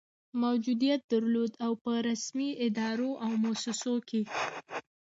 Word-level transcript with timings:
موجودیت 0.43 1.01
درلود، 1.11 1.51
او 1.65 1.71
په 1.83 1.91
رسمي 2.09 2.49
ادارو 2.65 3.11
او 3.23 3.31
مؤسسو 3.43 3.95
کي 4.09 4.21